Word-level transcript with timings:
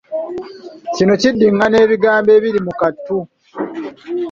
Kuno 0.95 1.13
kuddiηηana 1.21 1.77
bigambo 1.89 2.29
ebiri 2.37 2.59
mu 2.65 2.73
kattu. 2.79 3.17